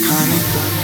[0.00, 0.79] Carita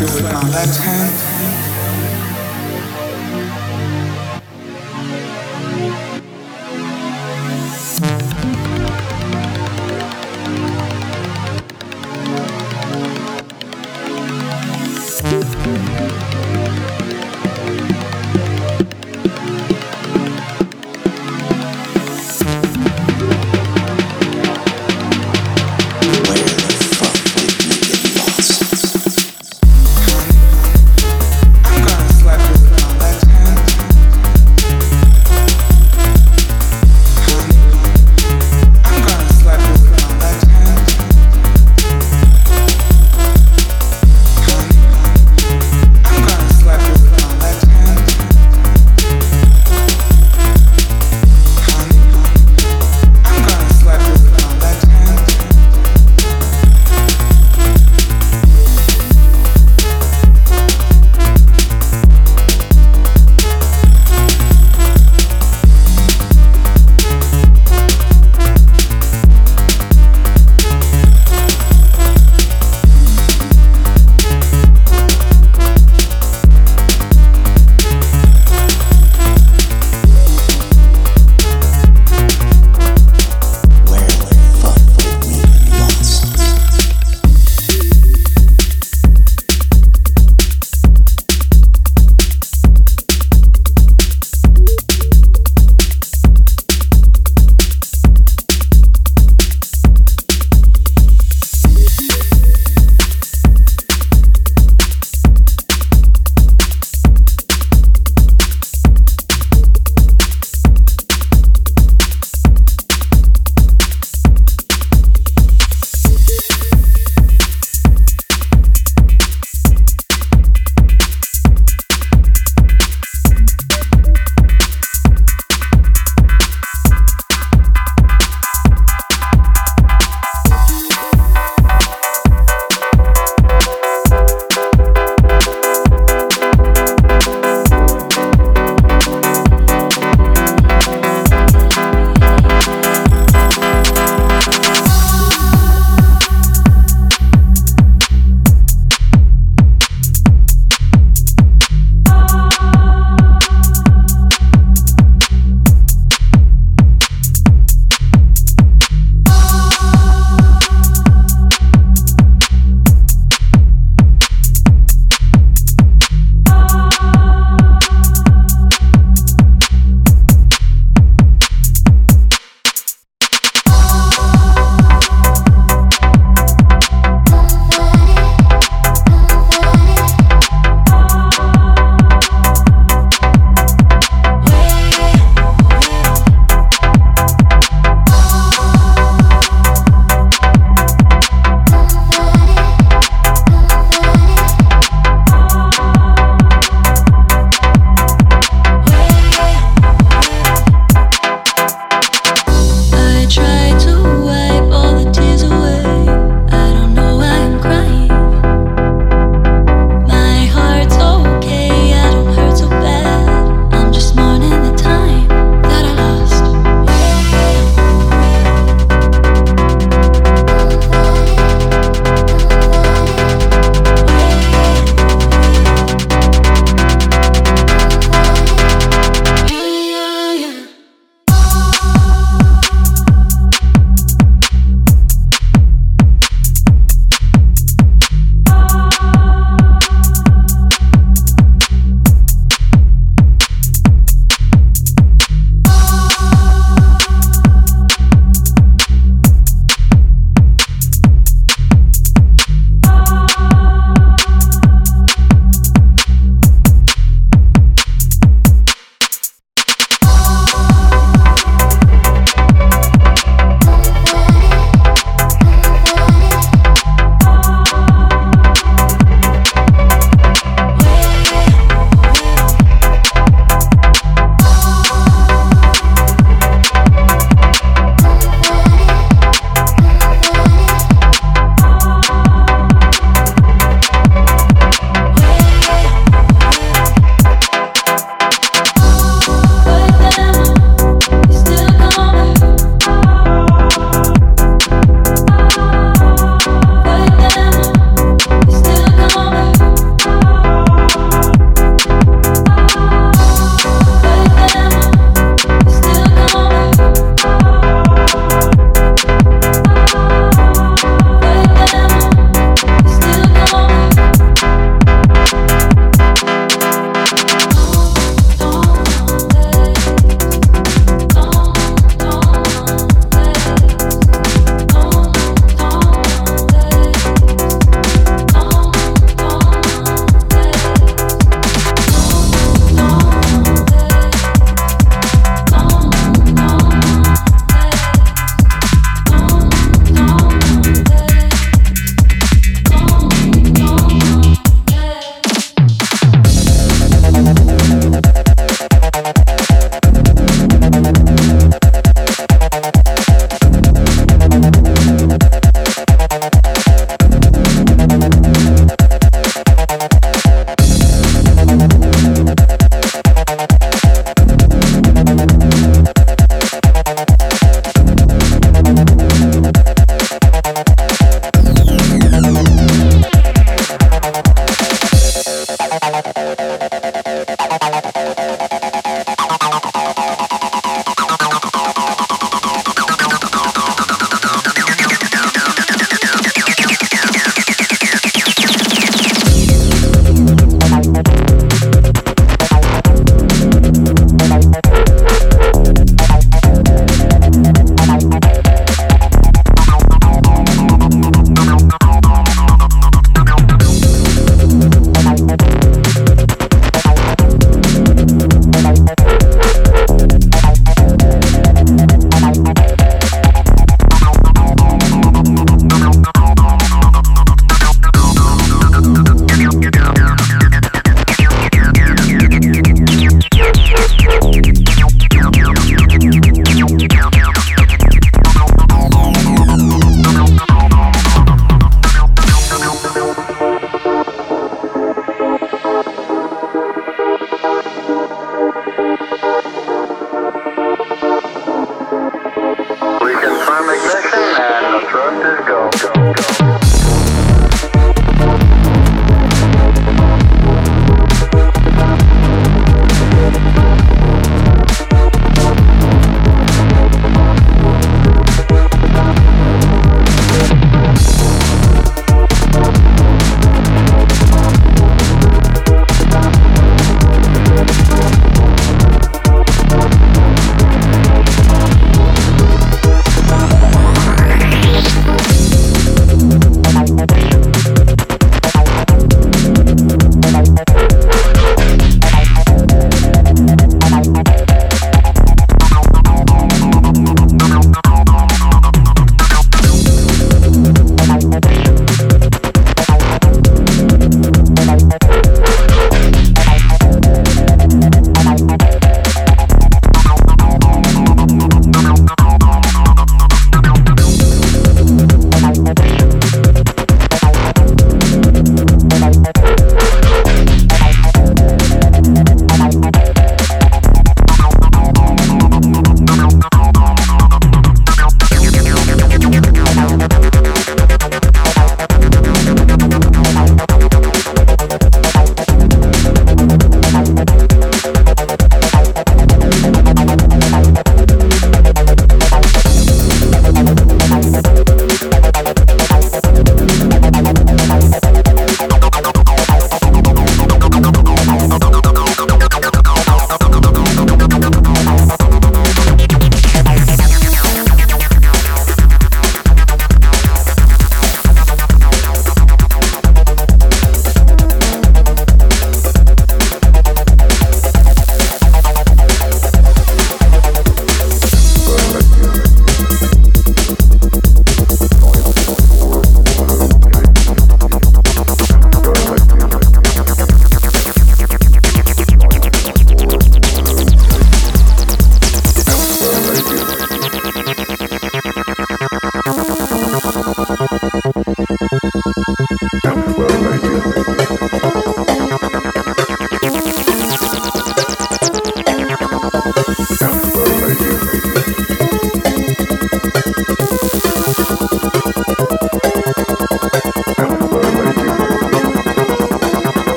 [0.00, 0.89] you with my left hand.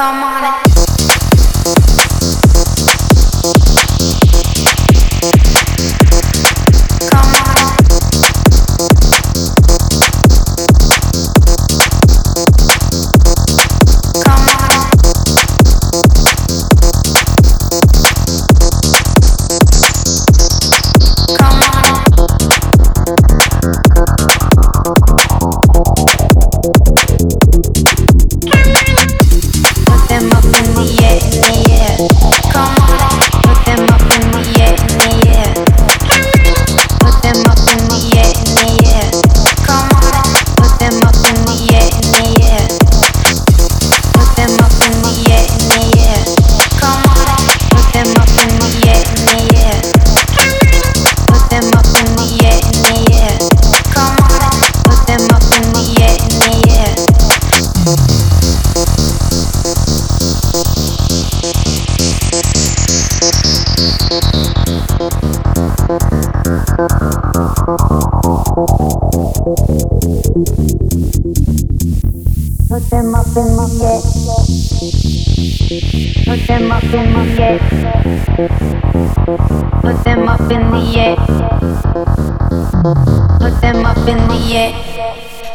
[0.00, 0.29] come on.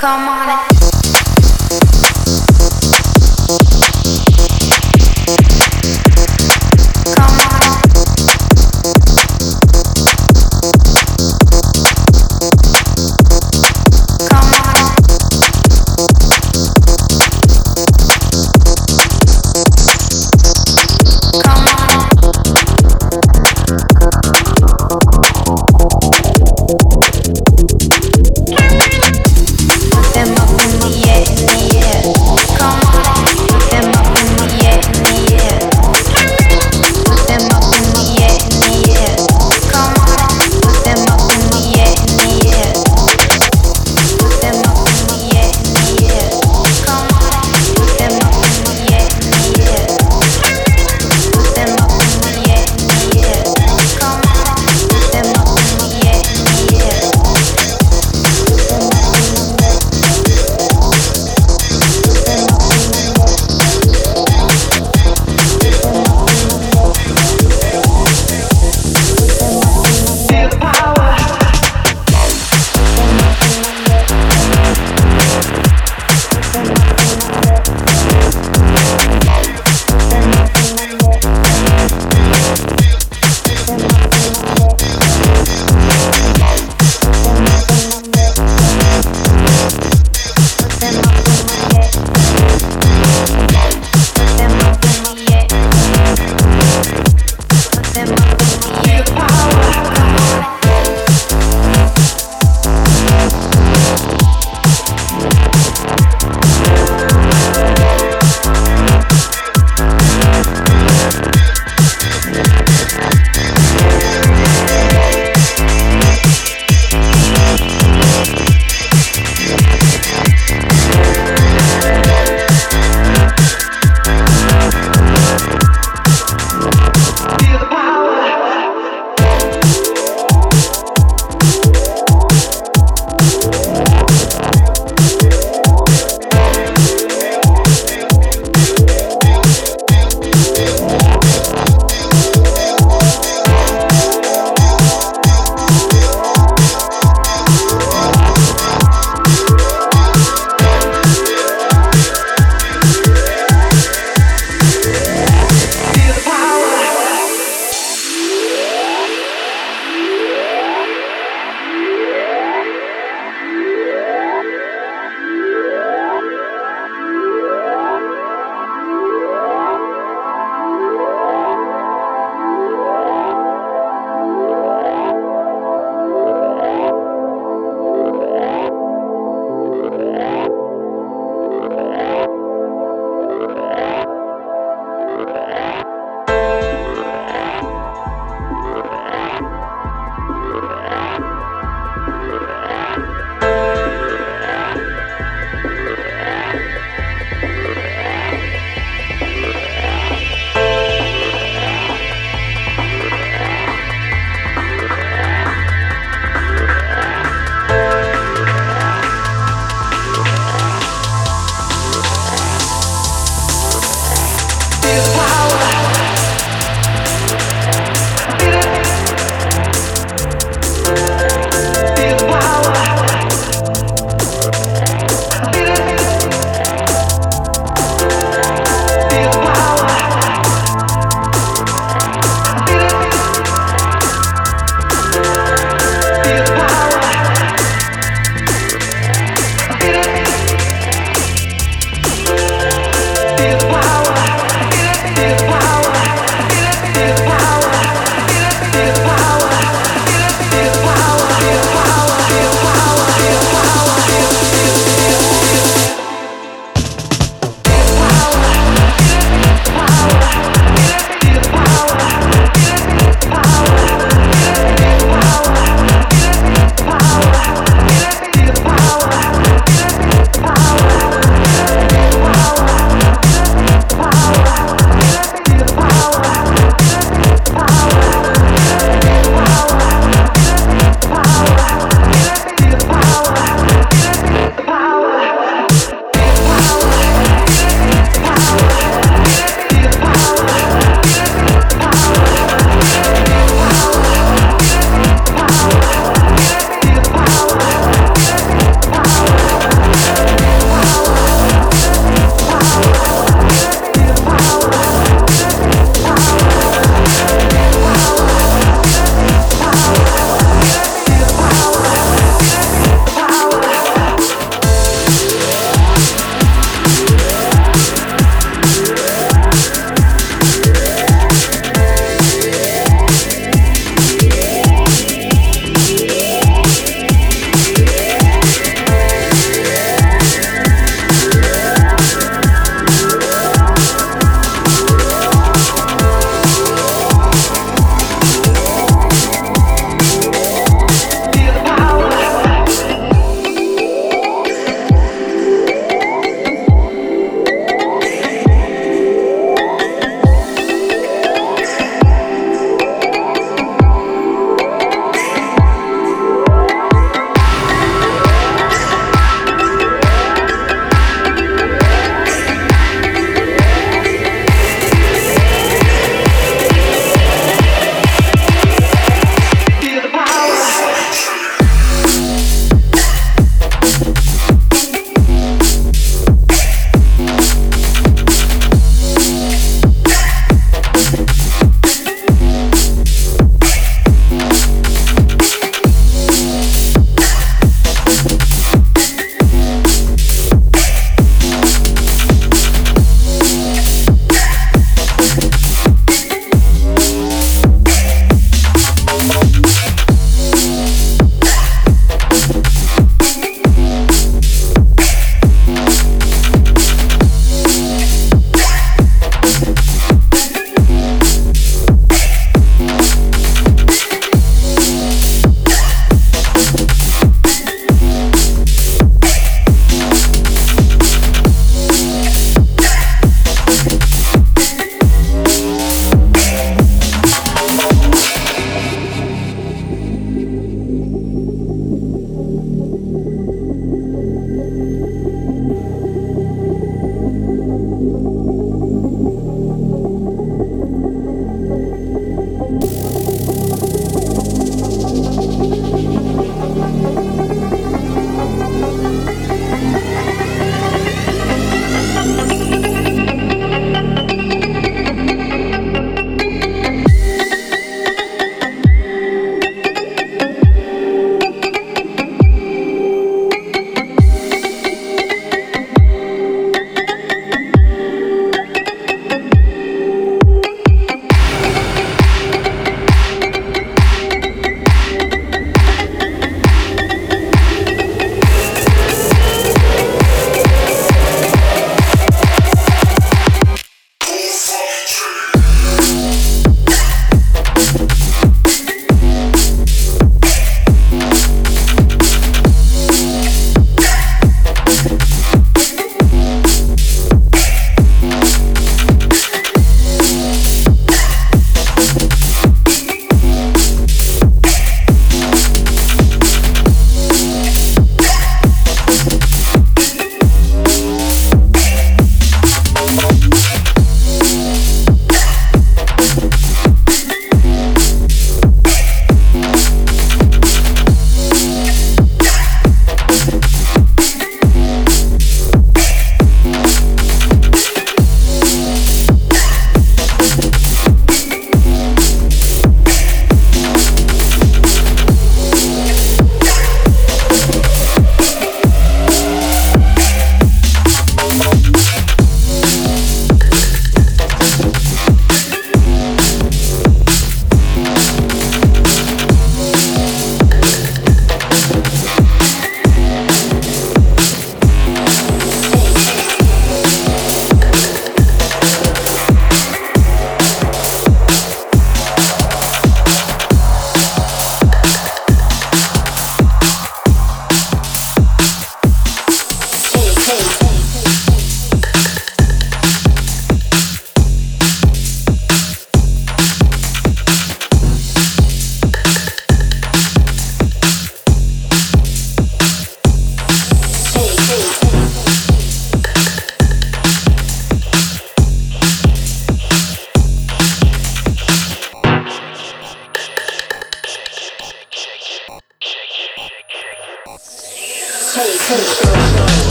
[0.00, 0.79] Come on.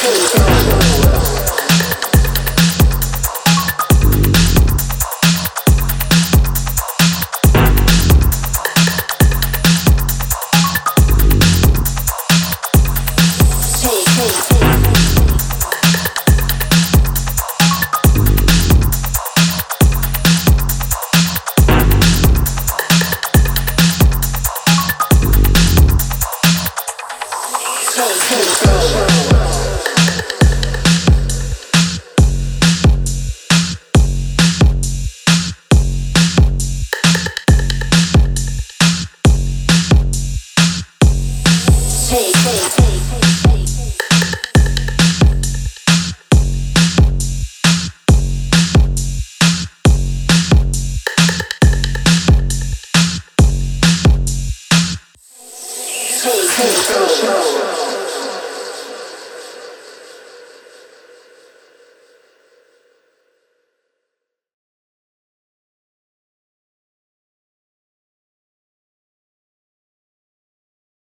[0.00, 0.89] Show.